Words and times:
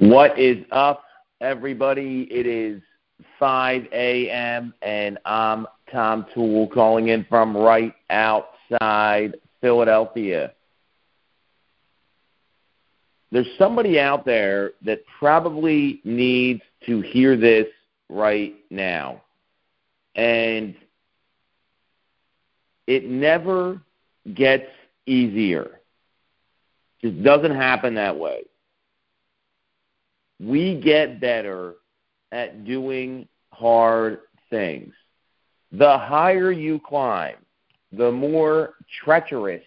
What 0.00 0.38
is 0.38 0.56
up, 0.72 1.04
everybody? 1.42 2.26
It 2.30 2.46
is 2.46 2.80
5 3.38 3.82
a.m. 3.92 4.72
and 4.80 5.18
I'm 5.26 5.66
Tom 5.92 6.24
Toole 6.32 6.68
calling 6.68 7.08
in 7.08 7.26
from 7.28 7.54
right 7.54 7.94
outside 8.08 9.36
Philadelphia. 9.60 10.54
There's 13.30 13.46
somebody 13.58 14.00
out 14.00 14.24
there 14.24 14.70
that 14.86 15.02
probably 15.18 16.00
needs 16.02 16.62
to 16.86 17.02
hear 17.02 17.36
this 17.36 17.66
right 18.08 18.54
now. 18.70 19.20
And 20.14 20.76
it 22.86 23.04
never 23.04 23.82
gets 24.32 24.70
easier. 25.04 25.78
It 27.02 27.10
Just 27.10 27.22
doesn't 27.22 27.54
happen 27.54 27.96
that 27.96 28.18
way 28.18 28.44
we 30.40 30.80
get 30.80 31.20
better 31.20 31.74
at 32.32 32.64
doing 32.64 33.28
hard 33.52 34.20
things. 34.48 34.94
The 35.72 35.98
higher 35.98 36.50
you 36.50 36.80
climb, 36.80 37.36
the 37.92 38.10
more 38.10 38.74
treacherous 39.04 39.62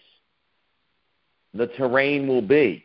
the 1.54 1.68
terrain 1.68 2.26
will 2.26 2.42
be. 2.42 2.84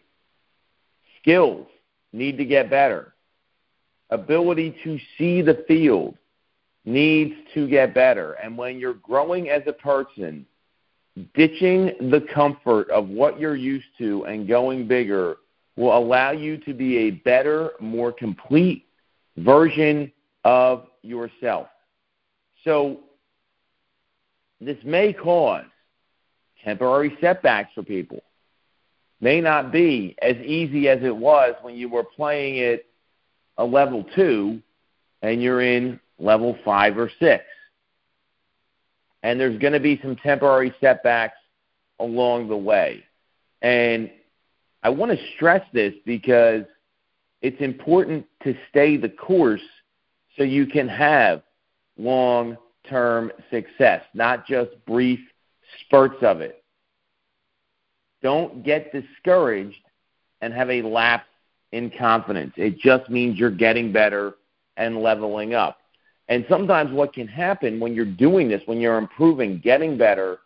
Skills 1.21 1.67
need 2.13 2.37
to 2.37 2.45
get 2.45 2.69
better. 2.69 3.13
Ability 4.11 4.75
to 4.83 4.99
see 5.17 5.41
the 5.41 5.63
field 5.67 6.15
needs 6.85 7.33
to 7.53 7.67
get 7.67 7.93
better. 7.93 8.33
And 8.33 8.57
when 8.57 8.79
you're 8.79 8.93
growing 8.93 9.49
as 9.49 9.63
a 9.65 9.73
person, 9.73 10.45
ditching 11.33 12.09
the 12.09 12.25
comfort 12.33 12.89
of 12.89 13.09
what 13.09 13.39
you're 13.39 13.55
used 13.55 13.87
to 13.97 14.25
and 14.25 14.47
going 14.47 14.87
bigger 14.87 15.37
will 15.79 15.97
allow 15.97 16.31
you 16.31 16.57
to 16.57 16.73
be 16.73 16.97
a 16.97 17.11
better, 17.11 17.71
more 17.79 18.11
complete 18.11 18.85
version 19.37 20.11
of 20.43 20.87
yourself. 21.03 21.67
So, 22.65 22.99
this 24.59 24.75
may 24.83 25.13
cause 25.13 25.63
temporary 26.65 27.17
setbacks 27.21 27.71
for 27.73 27.83
people. 27.83 28.21
May 29.21 29.39
not 29.39 29.71
be 29.71 30.17
as 30.21 30.35
easy 30.43 30.89
as 30.89 31.01
it 31.01 31.15
was 31.15 31.55
when 31.61 31.75
you 31.75 31.87
were 31.87 32.03
playing 32.03 32.59
at 32.59 32.81
a 33.57 33.63
level 33.63 34.05
two 34.17 34.61
and 35.21 35.41
you're 35.41 35.61
in 35.61 35.97
level 36.17 36.57
five 36.65 36.97
or 36.97 37.09
six. 37.21 37.45
And 39.23 39.39
there's 39.39 39.57
going 39.59 39.73
to 39.73 39.79
be 39.79 39.97
some 40.01 40.17
temporary 40.17 40.73
setbacks 40.81 41.37
along 41.99 42.49
the 42.49 42.57
way. 42.57 43.05
And 43.61 44.11
I 44.83 44.89
want 44.89 45.11
to 45.11 45.17
stress 45.35 45.65
this 45.73 45.93
because 46.05 46.63
it's 47.41 47.59
important 47.61 48.25
to 48.43 48.55
stay 48.69 48.97
the 48.97 49.09
course 49.09 49.61
so 50.37 50.43
you 50.43 50.65
can 50.65 50.87
have 50.87 51.41
long 51.97 52.57
term 52.87 53.31
success, 53.51 54.03
not 54.13 54.47
just 54.47 54.71
brief 54.85 55.19
spurts 55.81 56.23
of 56.23 56.41
it. 56.41 56.63
Don't 58.21 58.63
get 58.63 58.91
discouraged 58.91 59.79
and 60.41 60.53
have 60.53 60.69
a 60.69 60.81
lapse 60.81 61.25
in 61.71 61.91
confidence. 61.97 62.53
It 62.55 62.79
just 62.79 63.09
means 63.09 63.37
you're 63.37 63.51
getting 63.51 63.91
better 63.91 64.35
and 64.77 65.01
leveling 65.01 65.53
up. 65.53 65.77
And 66.27 66.45
sometimes 66.49 66.91
what 66.91 67.13
can 67.13 67.27
happen 67.27 67.79
when 67.79 67.93
you're 67.93 68.05
doing 68.05 68.47
this, 68.47 68.61
when 68.65 68.79
you're 68.79 68.97
improving, 68.97 69.59
getting 69.59 69.97
better, 69.97 70.39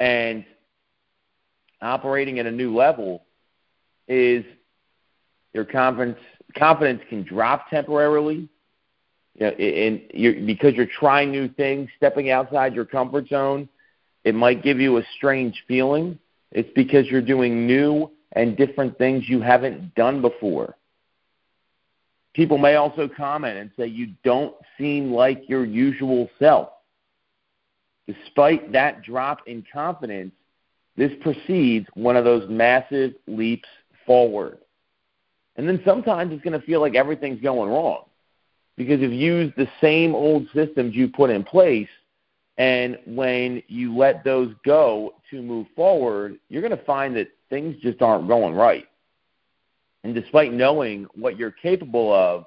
and 0.00 0.44
operating 1.80 2.38
at 2.38 2.46
a 2.46 2.50
new 2.50 2.74
level, 2.74 3.24
is 4.08 4.44
your 5.52 5.64
confidence 5.64 6.18
confidence 6.56 7.02
can 7.08 7.22
drop 7.22 7.68
temporarily. 7.70 8.48
You 9.34 9.46
know, 9.46 9.48
and 9.48 10.02
you're, 10.12 10.34
because 10.34 10.74
you're 10.74 10.86
trying 10.86 11.30
new 11.30 11.48
things, 11.48 11.88
stepping 11.96 12.30
outside 12.30 12.74
your 12.74 12.84
comfort 12.84 13.28
zone, 13.28 13.68
it 14.24 14.34
might 14.34 14.62
give 14.62 14.78
you 14.78 14.98
a 14.98 15.02
strange 15.16 15.64
feeling. 15.66 16.18
It's 16.50 16.68
because 16.74 17.06
you're 17.06 17.22
doing 17.22 17.66
new 17.66 18.10
and 18.32 18.56
different 18.56 18.98
things 18.98 19.28
you 19.28 19.40
haven't 19.40 19.94
done 19.94 20.20
before. 20.20 20.76
People 22.34 22.58
may 22.58 22.76
also 22.76 23.08
comment 23.08 23.58
and 23.58 23.70
say 23.76 23.86
you 23.86 24.14
don't 24.24 24.54
seem 24.78 25.12
like 25.12 25.48
your 25.48 25.64
usual 25.64 26.30
self. 26.38 26.68
Despite 28.06 28.72
that 28.72 29.02
drop 29.02 29.40
in 29.46 29.64
confidence, 29.72 30.32
this 30.96 31.12
precedes 31.20 31.86
one 31.94 32.16
of 32.16 32.24
those 32.24 32.48
massive 32.48 33.14
leaps 33.26 33.68
forward. 34.06 34.58
And 35.56 35.68
then 35.68 35.80
sometimes 35.84 36.32
it's 36.32 36.42
going 36.42 36.58
to 36.58 36.66
feel 36.66 36.80
like 36.80 36.94
everything's 36.94 37.40
going 37.40 37.70
wrong 37.70 38.04
because 38.76 38.96
if 39.02 39.10
you've 39.10 39.12
used 39.12 39.56
the 39.56 39.68
same 39.80 40.14
old 40.14 40.46
systems 40.54 40.94
you 40.94 41.08
put 41.08 41.30
in 41.30 41.44
place. 41.44 41.88
And 42.58 42.98
when 43.06 43.62
you 43.68 43.96
let 43.96 44.24
those 44.24 44.54
go 44.64 45.14
to 45.30 45.42
move 45.42 45.66
forward, 45.74 46.38
you're 46.48 46.62
going 46.62 46.76
to 46.76 46.84
find 46.84 47.16
that 47.16 47.28
things 47.48 47.76
just 47.82 48.02
aren't 48.02 48.28
going 48.28 48.54
right. 48.54 48.86
And 50.04 50.14
despite 50.14 50.52
knowing 50.52 51.06
what 51.14 51.38
you're 51.38 51.50
capable 51.50 52.12
of, 52.12 52.44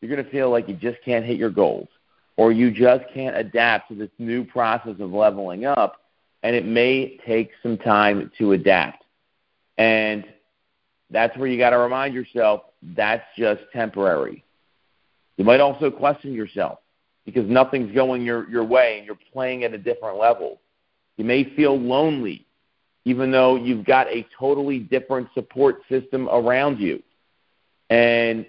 you're 0.00 0.10
going 0.10 0.24
to 0.24 0.30
feel 0.30 0.50
like 0.50 0.68
you 0.68 0.74
just 0.74 0.98
can't 1.04 1.24
hit 1.24 1.36
your 1.36 1.50
goals 1.50 1.88
or 2.36 2.52
you 2.52 2.70
just 2.70 3.04
can't 3.12 3.36
adapt 3.36 3.90
to 3.90 3.94
this 3.94 4.10
new 4.18 4.44
process 4.44 4.96
of 4.98 5.12
leveling 5.12 5.66
up. 5.66 6.00
And 6.42 6.56
it 6.56 6.64
may 6.64 7.18
take 7.26 7.50
some 7.62 7.76
time 7.76 8.32
to 8.38 8.52
adapt. 8.52 9.04
And 9.80 10.26
that's 11.08 11.34
where 11.38 11.48
you 11.48 11.56
got 11.56 11.70
to 11.70 11.78
remind 11.78 12.12
yourself 12.12 12.64
that's 12.82 13.24
just 13.34 13.62
temporary. 13.72 14.44
You 15.38 15.44
might 15.44 15.60
also 15.60 15.90
question 15.90 16.34
yourself 16.34 16.80
because 17.24 17.48
nothing's 17.48 17.94
going 17.94 18.20
your, 18.20 18.46
your 18.50 18.62
way 18.62 18.98
and 18.98 19.06
you're 19.06 19.16
playing 19.32 19.64
at 19.64 19.72
a 19.72 19.78
different 19.78 20.18
level. 20.18 20.60
You 21.16 21.24
may 21.24 21.44
feel 21.56 21.80
lonely 21.80 22.46
even 23.06 23.30
though 23.30 23.56
you've 23.56 23.86
got 23.86 24.06
a 24.08 24.26
totally 24.38 24.80
different 24.80 25.28
support 25.32 25.80
system 25.88 26.28
around 26.28 26.78
you. 26.78 27.02
And 27.88 28.44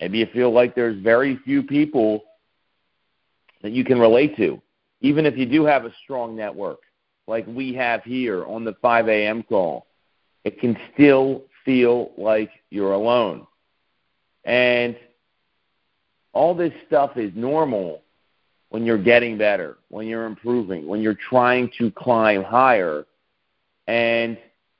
maybe 0.00 0.18
you 0.18 0.26
feel 0.32 0.52
like 0.52 0.74
there's 0.74 1.00
very 1.00 1.36
few 1.44 1.62
people 1.62 2.24
that 3.62 3.70
you 3.70 3.84
can 3.84 4.00
relate 4.00 4.36
to, 4.38 4.60
even 5.00 5.26
if 5.26 5.38
you 5.38 5.46
do 5.46 5.64
have 5.64 5.84
a 5.84 5.92
strong 6.02 6.34
network 6.34 6.80
like 7.28 7.46
we 7.46 7.72
have 7.74 8.02
here 8.02 8.44
on 8.44 8.64
the 8.64 8.74
5 8.82 9.08
a.m. 9.08 9.44
call 9.44 9.86
it 10.44 10.60
can 10.60 10.76
still 10.92 11.42
feel 11.64 12.12
like 12.16 12.50
you're 12.70 12.92
alone. 12.92 13.46
And 14.44 14.96
all 16.32 16.54
this 16.54 16.72
stuff 16.86 17.16
is 17.16 17.32
normal 17.34 18.02
when 18.68 18.84
you're 18.84 19.02
getting 19.02 19.38
better, 19.38 19.78
when 19.88 20.06
you're 20.06 20.26
improving, 20.26 20.86
when 20.86 21.00
you're 21.00 21.16
trying 21.28 21.70
to 21.78 21.90
climb 21.92 22.42
higher. 22.42 23.06
And 23.86 24.36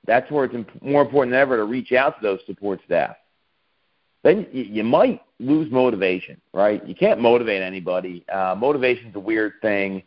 that's 0.06 0.30
where 0.30 0.44
it's 0.44 0.54
more 0.82 1.02
important 1.02 1.32
than 1.32 1.40
ever 1.40 1.56
to 1.56 1.64
reach 1.64 1.92
out 1.92 2.20
to 2.20 2.22
those 2.22 2.40
support 2.46 2.80
staff. 2.84 3.16
Then 4.22 4.46
you 4.52 4.82
might 4.84 5.20
lose 5.38 5.70
motivation, 5.70 6.40
right? 6.52 6.86
You 6.86 6.94
can't 6.94 7.20
motivate 7.20 7.62
anybody. 7.62 8.24
Uh, 8.28 8.54
motivation's 8.58 9.14
a 9.14 9.20
weird 9.20 9.54
thing. 9.60 10.02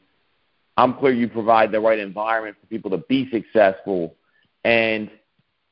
I'm 0.75 0.95
clear 0.95 1.13
you 1.13 1.27
provide 1.27 1.71
the 1.71 1.79
right 1.79 1.99
environment 1.99 2.57
for 2.59 2.67
people 2.67 2.91
to 2.91 2.97
be 2.97 3.29
successful. 3.31 4.15
And 4.63 5.09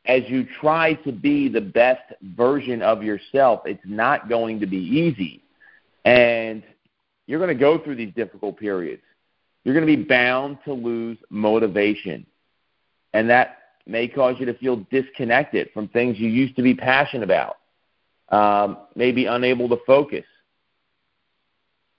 as 0.08 0.24
you 0.28 0.46
try 0.60 0.94
to 0.94 1.12
be 1.12 1.50
the 1.50 1.62
best 1.62 2.14
version 2.36 2.82
of 2.82 3.04
yourself, 3.04 3.62
it's 3.66 3.82
not 3.86 4.30
going 4.30 4.60
to 4.60 4.68
be 4.68 4.78
easy. 4.78 5.42
And 6.04 6.64
you're 7.28 7.40
going 7.40 7.56
to 7.56 7.60
go 7.60 7.80
through 7.80 7.96
these 7.96 8.14
difficult 8.14 8.58
periods. 8.58 9.02
You're 9.64 9.74
going 9.74 9.88
to 9.88 9.98
be 9.98 10.04
bound 10.04 10.60
to 10.66 10.74
lose 10.74 11.18
motivation. 11.30 12.26
And 13.14 13.30
that 13.30 13.58
may 13.88 14.08
cause 14.08 14.36
you 14.40 14.46
to 14.46 14.54
feel 14.56 14.86
disconnected 14.92 15.70
from 15.74 15.88
things 15.88 16.20
you 16.20 16.30
used 16.30 16.56
to 16.58 16.62
be 16.62 16.76
passionate 16.76 17.24
about, 17.24 17.58
um, 18.30 18.78
maybe 18.96 19.26
unable 19.26 19.70
to 19.70 19.78
focus. 19.88 20.26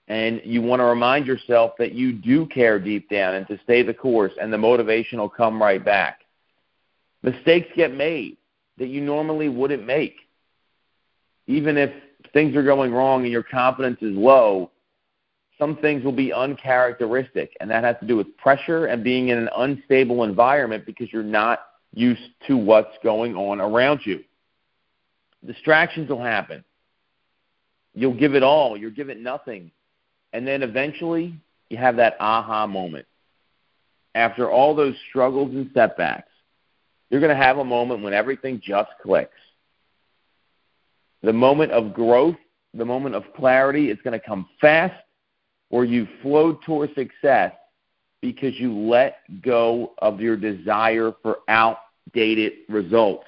And 0.07 0.41
you 0.45 0.61
want 0.61 0.79
to 0.79 0.85
remind 0.85 1.25
yourself 1.25 1.73
that 1.79 1.91
you 1.91 2.13
do 2.13 2.45
care 2.45 2.79
deep 2.79 3.09
down 3.09 3.35
and 3.35 3.47
to 3.47 3.59
stay 3.63 3.83
the 3.83 3.93
course, 3.93 4.31
and 4.39 4.53
the 4.53 4.57
motivation 4.57 5.19
will 5.19 5.27
come 5.27 5.61
right 5.61 5.83
back. 5.83 6.21
Mistakes 7.23 7.67
get 7.75 7.93
made 7.93 8.37
that 8.77 8.87
you 8.87 9.01
normally 9.01 9.49
wouldn't 9.49 9.85
make. 9.85 10.15
Even 11.47 11.77
if 11.77 11.91
things 12.33 12.55
are 12.55 12.63
going 12.63 12.93
wrong 12.93 13.23
and 13.23 13.31
your 13.31 13.43
confidence 13.43 13.97
is 14.01 14.15
low, 14.15 14.71
some 15.57 15.77
things 15.77 16.03
will 16.03 16.11
be 16.11 16.31
uncharacteristic, 16.31 17.57
and 17.59 17.71
that 17.71 17.83
has 17.83 17.95
to 18.01 18.05
do 18.05 18.15
with 18.15 18.37
pressure 18.37 18.85
and 18.85 19.03
being 19.03 19.29
in 19.29 19.39
an 19.39 19.49
unstable 19.57 20.23
environment 20.23 20.85
because 20.85 21.11
you're 21.11 21.23
not 21.23 21.61
used 21.93 22.21
to 22.47 22.55
what's 22.55 22.95
going 23.03 23.35
on 23.35 23.59
around 23.59 24.01
you. 24.03 24.23
Distractions 25.45 26.09
will 26.09 26.21
happen. 26.21 26.63
You'll 27.95 28.13
give 28.13 28.35
it 28.35 28.43
all, 28.43 28.77
you'll 28.77 28.91
give 28.91 29.09
it 29.09 29.19
nothing. 29.19 29.71
And 30.31 30.47
then 30.47 30.61
eventually, 30.61 31.33
you 31.69 31.77
have 31.77 31.95
that 31.95 32.17
aha 32.19 32.67
moment. 32.67 33.07
After 34.13 34.49
all 34.49 34.75
those 34.75 34.95
struggles 35.09 35.51
and 35.53 35.71
setbacks, 35.73 36.31
you're 37.09 37.21
going 37.21 37.35
to 37.35 37.43
have 37.43 37.57
a 37.57 37.63
moment 37.63 38.03
when 38.03 38.13
everything 38.13 38.61
just 38.63 38.89
clicks. 39.01 39.31
The 41.23 41.33
moment 41.33 41.71
of 41.71 41.93
growth, 41.93 42.35
the 42.73 42.85
moment 42.85 43.15
of 43.15 43.23
clarity, 43.35 43.89
it's 43.89 44.01
going 44.01 44.19
to 44.19 44.25
come 44.25 44.47
fast, 44.59 45.01
or 45.69 45.85
you 45.85 46.07
flowed 46.21 46.61
towards 46.63 46.93
success 46.95 47.53
because 48.21 48.59
you 48.59 48.73
let 48.73 49.17
go 49.41 49.93
of 49.99 50.19
your 50.19 50.35
desire 50.35 51.13
for 51.21 51.39
outdated 51.47 52.53
results. 52.69 53.25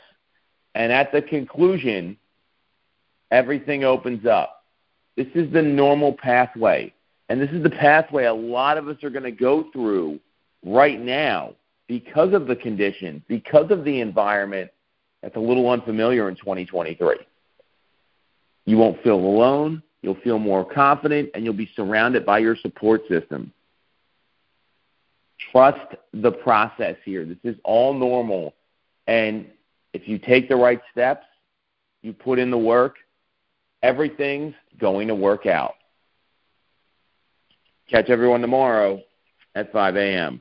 And 0.75 0.91
at 0.91 1.11
the 1.11 1.21
conclusion, 1.21 2.17
everything 3.31 3.83
opens 3.83 4.25
up. 4.25 4.63
This 5.15 5.27
is 5.35 5.51
the 5.51 5.61
normal 5.61 6.13
pathway. 6.13 6.93
And 7.27 7.39
this 7.39 7.49
is 7.51 7.61
the 7.61 7.69
pathway 7.69 8.25
a 8.25 8.33
lot 8.33 8.77
of 8.77 8.87
us 8.87 9.03
are 9.03 9.09
going 9.09 9.23
to 9.23 9.31
go 9.31 9.65
through 9.71 10.19
right 10.63 10.99
now 10.99 11.53
because 11.89 12.33
of 12.33 12.45
the 12.45 12.55
conditions, 12.55 13.23
because 13.27 13.71
of 13.71 13.83
the 13.83 13.99
environment 13.99 14.69
that's 15.23 15.35
a 15.35 15.39
little 15.39 15.69
unfamiliar 15.69 16.29
in 16.29 16.35
2023. 16.35 17.17
You 18.65 18.77
won't 18.77 19.01
feel 19.01 19.15
alone, 19.15 19.81
you'll 20.03 20.21
feel 20.23 20.37
more 20.37 20.63
confident, 20.63 21.31
and 21.33 21.43
you'll 21.43 21.55
be 21.55 21.69
surrounded 21.75 22.25
by 22.27 22.39
your 22.39 22.55
support 22.55 23.01
system. 23.09 23.51
Trust 25.51 25.95
the 26.13 26.31
process 26.31 26.95
here. 27.03 27.25
This 27.25 27.39
is 27.43 27.55
all 27.63 27.93
normal. 27.95 28.53
And 29.07 29.47
if 29.91 30.07
you 30.07 30.19
take 30.19 30.47
the 30.47 30.55
right 30.55 30.81
steps, 30.91 31.25
you 32.03 32.13
put 32.13 32.37
in 32.37 32.51
the 32.51 32.57
work, 32.57 32.97
everything's 33.81 34.53
going 34.79 35.07
to 35.07 35.15
work 35.15 35.47
out. 35.47 35.73
Catch 37.89 38.09
everyone 38.09 38.41
tomorrow 38.41 39.01
at 39.55 39.71
5 39.71 39.95
a.m. 39.95 40.39